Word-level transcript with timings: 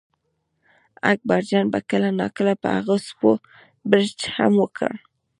اکبرجان 1.11 1.65
به 1.73 1.79
کله 1.89 2.09
ناکله 2.19 2.53
په 2.63 2.67
هغو 2.77 2.95
سپو 3.07 3.31
بړچ 3.89 4.19
هم 4.35 4.53
وکړ. 4.61 4.91